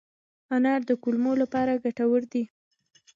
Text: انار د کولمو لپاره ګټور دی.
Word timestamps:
انار 0.55 0.81
د 0.89 0.91
کولمو 1.03 1.33
لپاره 1.41 1.81
ګټور 1.83 2.21
دی. 2.31 2.43